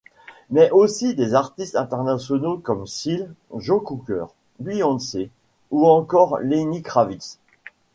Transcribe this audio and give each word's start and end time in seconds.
Mais 0.49 0.71
aussi 0.71 1.13
des 1.13 1.35
artistes 1.35 1.75
internationaux 1.75 2.57
comme: 2.57 2.87
Seal, 2.87 3.31
Joe 3.57 3.83
Cocker, 3.85 4.25
Beyoncé 4.59 5.29
ou 5.69 5.85
encore 5.87 6.39
Lenny 6.39 6.81
Kravitz. 6.81 7.37